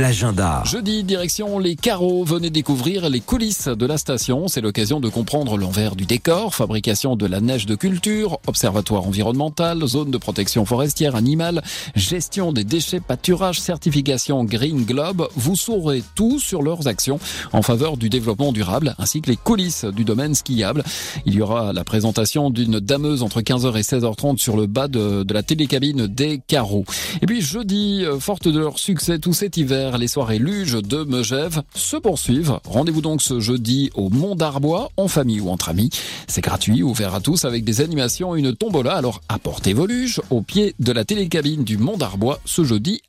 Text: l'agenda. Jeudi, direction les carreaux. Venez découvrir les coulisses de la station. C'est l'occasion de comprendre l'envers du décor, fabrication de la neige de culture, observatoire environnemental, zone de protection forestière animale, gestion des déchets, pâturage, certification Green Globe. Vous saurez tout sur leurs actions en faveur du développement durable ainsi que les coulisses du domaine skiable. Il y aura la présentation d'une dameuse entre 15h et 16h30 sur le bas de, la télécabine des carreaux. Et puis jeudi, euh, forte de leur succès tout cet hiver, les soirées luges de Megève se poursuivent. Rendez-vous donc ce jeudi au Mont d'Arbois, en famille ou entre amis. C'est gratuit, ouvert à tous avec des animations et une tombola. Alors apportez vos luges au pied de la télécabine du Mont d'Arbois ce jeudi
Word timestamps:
l'agenda. 0.00 0.62
Jeudi, 0.64 1.04
direction 1.04 1.58
les 1.60 1.76
carreaux. 1.76 2.24
Venez 2.24 2.50
découvrir 2.50 3.08
les 3.08 3.20
coulisses 3.20 3.68
de 3.68 3.86
la 3.86 3.96
station. 3.96 4.48
C'est 4.48 4.60
l'occasion 4.60 4.98
de 4.98 5.08
comprendre 5.08 5.56
l'envers 5.56 5.94
du 5.94 6.04
décor, 6.04 6.52
fabrication 6.52 7.14
de 7.14 7.26
la 7.26 7.40
neige 7.40 7.66
de 7.66 7.76
culture, 7.76 8.38
observatoire 8.48 9.06
environnemental, 9.06 9.86
zone 9.86 10.10
de 10.10 10.18
protection 10.18 10.64
forestière 10.64 11.14
animale, 11.14 11.62
gestion 11.94 12.52
des 12.52 12.64
déchets, 12.64 12.98
pâturage, 12.98 13.60
certification 13.60 14.42
Green 14.44 14.84
Globe. 14.84 15.28
Vous 15.36 15.54
saurez 15.54 16.02
tout 16.16 16.40
sur 16.40 16.62
leurs 16.62 16.88
actions 16.88 17.20
en 17.52 17.62
faveur 17.62 17.96
du 17.96 18.08
développement 18.08 18.52
durable 18.52 18.96
ainsi 18.98 19.20
que 19.20 19.30
les 19.30 19.36
coulisses 19.36 19.84
du 19.84 20.04
domaine 20.04 20.34
skiable. 20.34 20.82
Il 21.24 21.34
y 21.34 21.40
aura 21.40 21.72
la 21.72 21.84
présentation 21.84 22.50
d'une 22.50 22.80
dameuse 22.80 23.22
entre 23.22 23.42
15h 23.42 23.78
et 23.78 23.82
16h30 23.82 24.38
sur 24.38 24.56
le 24.56 24.66
bas 24.66 24.88
de, 24.88 25.24
la 25.32 25.42
télécabine 25.42 26.06
des 26.06 26.40
carreaux. 26.44 26.84
Et 27.22 27.26
puis 27.26 27.42
jeudi, 27.42 28.04
euh, 28.04 28.18
forte 28.18 28.48
de 28.48 28.58
leur 28.58 28.78
succès 28.78 29.18
tout 29.18 29.32
cet 29.32 29.56
hiver, 29.56 29.83
les 29.92 30.08
soirées 30.08 30.38
luges 30.38 30.82
de 30.82 31.04
Megève 31.04 31.62
se 31.74 31.96
poursuivent. 31.96 32.58
Rendez-vous 32.64 33.02
donc 33.02 33.22
ce 33.22 33.40
jeudi 33.40 33.90
au 33.94 34.08
Mont 34.08 34.34
d'Arbois, 34.34 34.90
en 34.96 35.08
famille 35.08 35.40
ou 35.40 35.50
entre 35.50 35.68
amis. 35.68 35.90
C'est 36.26 36.40
gratuit, 36.40 36.82
ouvert 36.82 37.14
à 37.14 37.20
tous 37.20 37.44
avec 37.44 37.64
des 37.64 37.80
animations 37.80 38.34
et 38.34 38.40
une 38.40 38.54
tombola. 38.54 38.94
Alors 38.94 39.20
apportez 39.28 39.72
vos 39.72 39.86
luges 39.86 40.20
au 40.30 40.42
pied 40.42 40.74
de 40.78 40.92
la 40.92 41.04
télécabine 41.04 41.64
du 41.64 41.76
Mont 41.76 41.96
d'Arbois 41.96 42.40
ce 42.44 42.64
jeudi 42.64 43.02